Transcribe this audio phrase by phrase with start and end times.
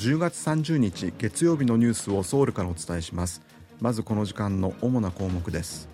[0.00, 3.42] 10月30日月曜日のニュースをソウルからお伝えします。
[3.82, 5.90] まずこの時間の主な項目です。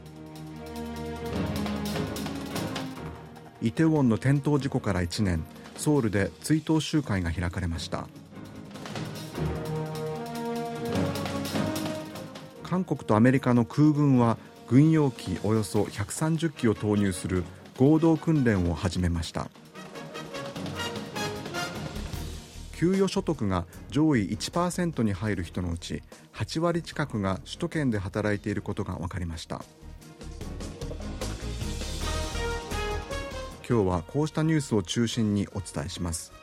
[3.61, 5.44] イテウォンの転倒事故から1年。
[5.76, 8.06] ソウルで追悼集会が開かれました。
[12.62, 14.38] 韓国とアメリカの空軍は
[14.69, 17.43] 軍用機およそ130機を投入する
[17.77, 19.48] 合同訓練を始めました。
[22.77, 23.65] 給与所得が
[23.96, 26.02] 上位1%に入る人のうち
[26.34, 29.64] 8割近くが首都圏で働いていることが分かりました。
[33.66, 36.34] 今日はこうしたニュースを中心にお伝えします。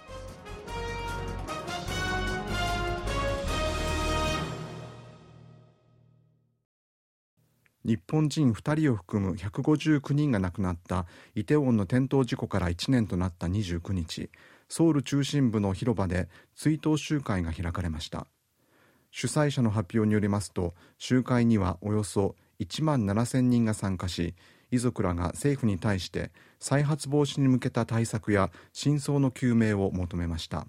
[7.85, 14.31] 日本人2人を含む159人が亡くなったイテウォンの転倒事故から1年となった29日。
[14.75, 18.25] ソウル中心部の広場で追悼集会が開かれました。
[19.11, 24.33] 主催者の発表によりますと集会にはおよそ1万7000人が参加し
[24.71, 30.65] 遺族らが政府に対して再発防止に向けた対策や真相の究明を求めました。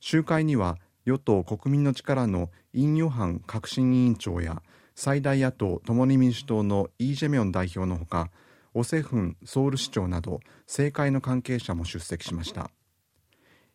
[0.00, 4.64] 集会には与党国民の力のイン・ヨハン革新委員長や
[4.96, 8.32] 最大野党共に民主党のイ・ジェミョン代表のほか
[8.74, 12.72] オセフンソウル市長など政界の関係者も出席しました。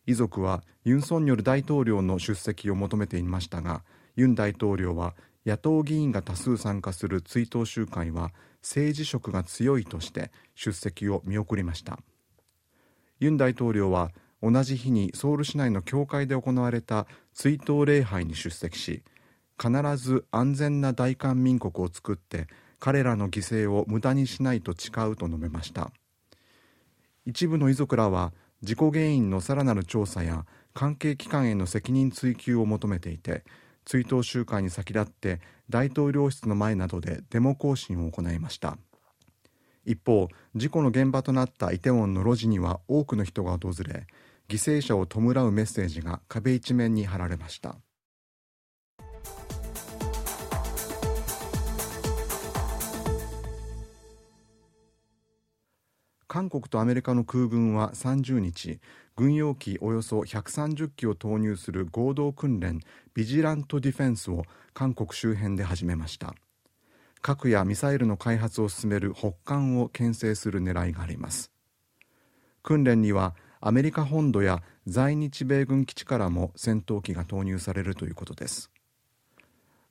[0.06, 3.82] 遺族はユン・ソンニョル大統領の出席を求めていましたが
[4.16, 11.98] ユン大統領は野党議員が多数参加する追悼集会は政治色が強いとして出席を見送りました。
[13.18, 14.10] ユン大統領は
[14.42, 19.02] 同じ日にソウル市内の教会で行われた追悼礼拝に出席し
[19.60, 22.48] 必ず安全な大韓民国を作って
[22.80, 25.92] 彼らの犠牲を無駄にしないと誓うと述べました。
[27.24, 33.44] 一部の遺族らは事故原因のさらなる調査や関係機関への責任追及を求めていて
[33.84, 38.78] 追悼集会に先立って大統領室の前などでデモ行進を行いました。
[39.84, 44.06] 一方事故の現場となったイテウォンの路地には多くの人が訪れ
[44.48, 47.76] 犠牲者を弔うメッセージが壁一面に貼られました。
[56.32, 58.80] 韓国とアメリカの空軍は30日
[59.16, 62.80] 軍用機およそ130機を投入する合同訓練
[63.12, 66.34] ビジラントディフェンスを韓国周辺で始めました。
[67.20, 71.50] 核やミサイルの開発を進める北韓を牽制する狙いがあります。
[72.62, 78.70] 訓練にはアメリカ本土や在日米軍基地からも戦闘機が投入されるということです。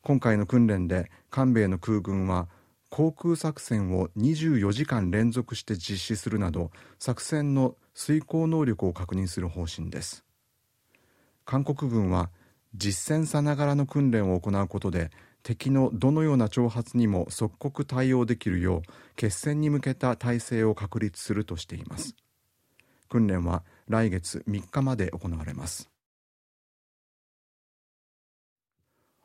[0.02, 2.48] 今回の訓練で韓米の空軍は
[2.92, 10.26] 航空作戦を24時間連続して実施するなど作戦の遂行能力を確認する方針です。
[11.46, 12.30] 韓国軍は
[12.76, 15.10] 実戦さながらの訓練を行うことで
[15.42, 22.14] 敵のどのような挑発にも即刻対応できるよう決戦に向けた体制を確立するとしています。
[23.08, 25.90] 訓練は来月3日まで行われます。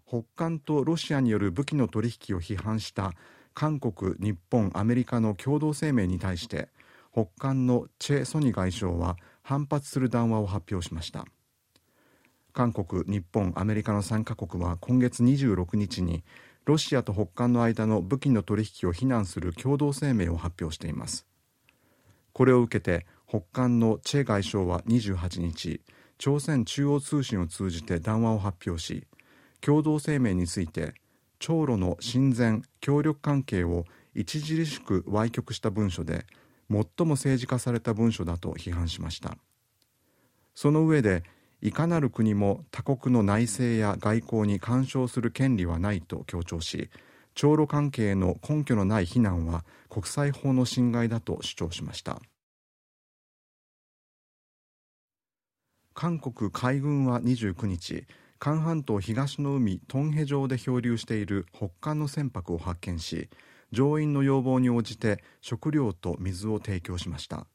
[0.06, 3.12] 北韓とロシアによる武器の取引を批判した
[3.56, 6.68] 韓国、日本、アメリカの共同声明に対して
[7.10, 11.24] 北韓のチェ・ソニ外相は反発する談話を発表しました。
[12.52, 16.22] 韓国、日本、アメリカの3カ国は今月26日に
[16.66, 21.26] ロシアと北韓の間の武器の取引を非難する共同声明を発表しています。
[22.34, 25.80] これを受けて北韓のチェ外相は28日
[26.18, 29.06] 朝鮮中央通信を通じて談話を発表し
[29.62, 30.92] 共同声明について
[31.38, 33.84] 朝ロの親善協力関係を
[34.18, 36.26] 著しく歪曲した文書で
[36.70, 39.36] 最も政治化された文書だと批判しました。
[40.54, 41.22] その上で
[41.60, 46.90] いかなる国も他国の内政や外交に干渉する権利はないと強調し
[47.34, 52.20] 朝ロ関係の根拠のない非難は国際法の侵害だと主張しました。
[55.92, 58.06] 韓国海軍は29日
[58.38, 63.28] 韓半島東の海トンヘ上で漂流している北韓の船舶を発見し
[63.72, 67.46] 乗員の要望に応じて食料と水を提供しました。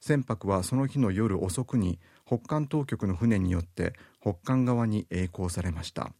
[0.00, 6.12] 船舶はその日の夜遅くに北韓当局の船によって北韓側に曳航されました。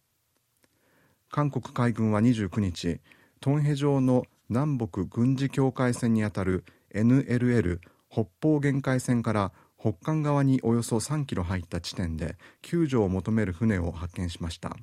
[1.31, 3.00] 韓国海軍は29日
[3.41, 7.79] トンヘ上の南北軍事境界線にあたる NLL
[8.11, 14.77] 北方限界線から北韓側におよそ3キロ入った地点で救助を求める船を発見しました。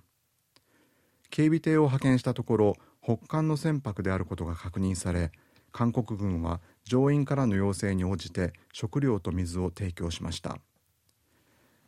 [1.29, 5.31] 警備艇を派遣したところ北韓の船舶であることが確認され
[5.71, 10.57] 韓国軍は乗員からの要請に応じて食料と水を提供しました。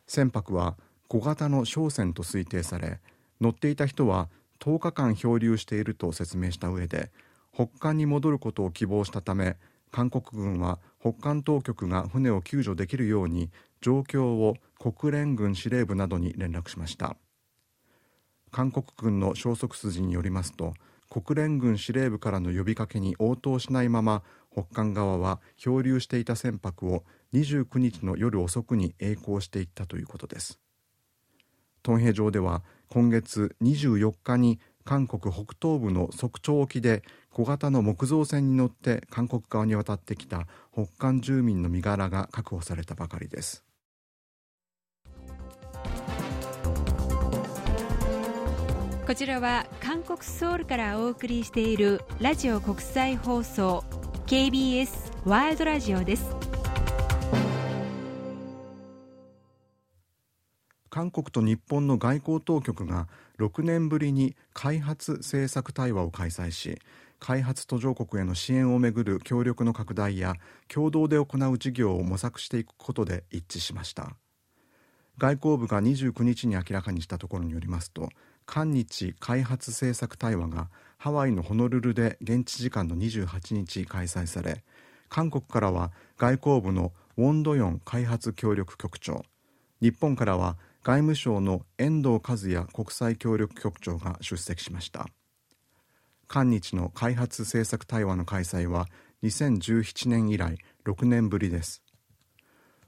[0.06, 0.76] 船舶は
[1.08, 3.00] 小型の商船と推定され
[3.40, 4.28] 乗っていた人は
[4.60, 7.10] 10日間漂流していると説明した上で
[7.52, 9.56] 北韓に戻ることを希望したため
[9.90, 13.50] 韓国軍は北韓当局が船を救助できるように
[13.80, 17.16] 状況を国連軍司令部などに連絡しました。
[18.50, 20.74] 韓国軍の消息筋によりますと
[21.08, 24.22] 国連軍司令部からの呼びかけに応答しないまま
[24.52, 30.58] 北韓側は漂流していた船舶を29日の夜遅くに曳航していったということです。
[31.82, 34.58] トンヘ上では今月24日に
[34.90, 43.64] 韓国北東部の側長沖で小型の木造船に乗って韓国側に渡ってきた北韓住民の身柄が確保されたばかりです。
[49.06, 53.84] こちらは韓国ソウルからお送りしているラジオ国際放送
[54.26, 54.88] KBS
[55.24, 56.59] ワールドラジオです。
[60.90, 63.08] 韓国と日本の外交当局が
[63.38, 66.78] 6年ぶりに開発政策対話を開催し
[67.18, 70.34] 開発途上国への支援をめぐる協力の拡大や
[70.68, 74.16] 共同で行う事業を模索していくことで一致しました。
[75.20, 78.08] 外交部が29日に明らかにしたところによりますと
[78.46, 84.64] 韓日開発政策対話がハワイのホノルルで現地時間の28日開催され
[85.10, 89.22] 韓国からは外交部のウォンドヨン開発協力局長
[89.82, 95.08] 日本からは外務省の遠藤和也国際協力局長が出席しました。
[96.26, 98.86] 韓日の開発政策対話の開催は
[99.22, 100.56] 2017年以来
[100.86, 101.82] 6年ぶりです。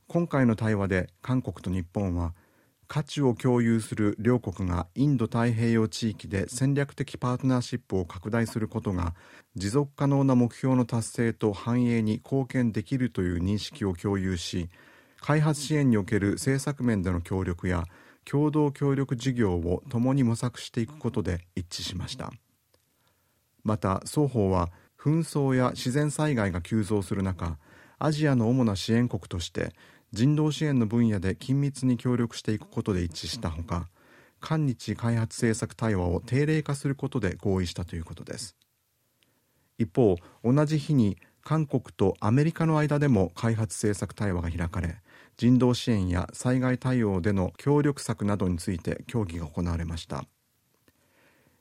[0.07, 2.35] 今回の対話で韓国と日本は
[2.89, 9.15] 価値を共有する両国がインド太平洋地域で戦略的パートナーシップを拡大することが
[9.55, 14.69] 持続可能な目標の達成と繁栄に貢献できるという認識を共有し
[15.23, 17.85] 開発支援における政策面での協力や
[18.25, 22.33] 共同協力事業を共に模索していくことで一致しました。
[23.63, 27.57] また双方は紛争や自然災害が急増する中
[28.01, 29.73] アジアの主な支援国として
[30.13, 33.89] 人道支援の分野で緊密に協力していくことで一致したほか
[34.41, 38.57] 韓日開発政策対話を定例化することで合意したということです。
[39.79, 44.97] 一方同じ日に韓国とアメリカの間でも開発政策対話が開かれ
[45.37, 50.25] 人道支援や災害対応での協力策などについて協議が行われました。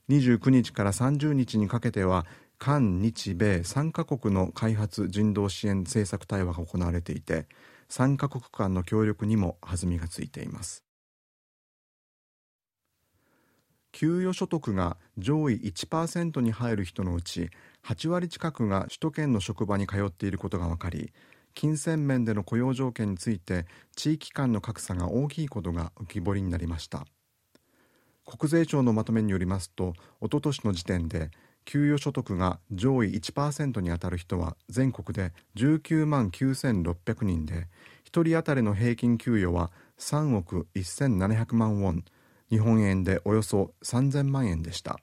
[0.10, 2.26] 29日から30日にかけては
[2.58, 7.48] 韓日米3カ国の開発人道支援政策対話が行われていて
[7.90, 10.84] 3カ国間の協力にも弾みがついています。
[13.92, 17.50] 給与所得が上位1%に入る人のうち
[17.84, 21.12] 8割近くが首都圏の職場に通っていることが分かり
[21.54, 23.66] 金銭面での雇用条件について
[23.96, 27.06] 地域間の格差が大きいことが浮き彫りになりました。
[28.26, 31.32] 国税庁のまとめによりますとおととしの時点で
[31.66, 37.68] 給与所得が上位1%にあたる人は全国で19万9600人で
[38.12, 42.06] 1人当たりの平均給与は3億1700万ウォン
[42.50, 45.00] 日本円でおよそ3000万円でした。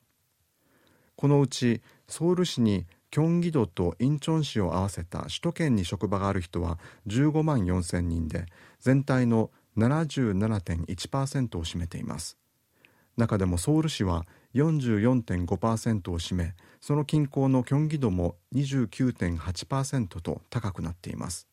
[1.16, 8.46] このうちソウル市にキョンギ道とインチョン市を合わせた首都圏に職場がある人は15万4000人で
[8.80, 12.36] 全体の77.1%を占めています。
[13.16, 21.48] 中でもソウル市は44.5%を占めその近郊のキョンギ道も29.8%と高くなっています。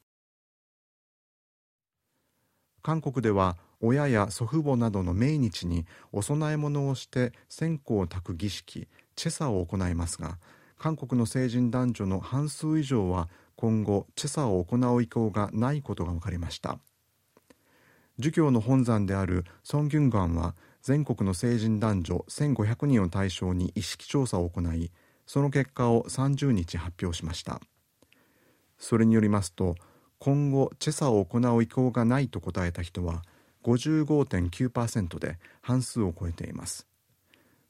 [2.81, 10.37] 韓国では親や祖父母などの命日にお供え物をして線香を焚く儀式チェサを行いますが
[10.85, 16.77] 韓国の成人男女の半数以上は今後チェサを行う意向がないことが分かりました。
[18.19, 24.91] 儒教の本山であるソン・ギュンガンは全国の成人男女1500人を対象に意識調査を行い
[25.25, 27.59] その結果を30日発表しました。
[28.77, 29.73] それによりますと
[30.19, 33.23] 今後チェサを行う意向がないと答えた人は
[33.63, 36.85] 55.9%で半数を超えています。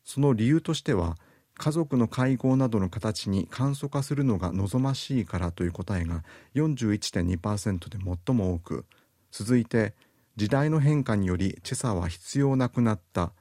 [0.03, 1.15] その理由としては
[1.57, 6.23] 家族の会合などの形に簡素化するのが望ましいからという答えが
[6.55, 8.85] 41.2%で最も多く
[9.31, 9.93] 続いて
[10.35, 13.31] 時代の変化によりチェサは必要なくなった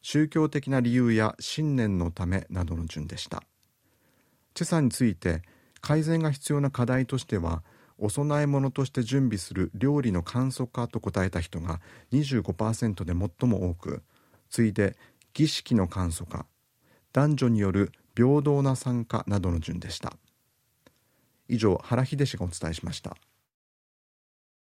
[0.00, 3.42] 宗教的な理由や信念のためなどの順でした。
[4.54, 5.42] チェサについて
[5.82, 7.62] 改善が必要な課題としては
[7.98, 11.80] お供え物として準備する料理の簡素化と答えた人が
[12.12, 14.02] 25%で最も多く
[14.48, 14.96] 次いで
[15.34, 16.46] 儀式の簡素化
[17.12, 20.12] 男女による平等な参加などの順でした。
[21.48, 23.16] 以上原秀氏がお伝えしました。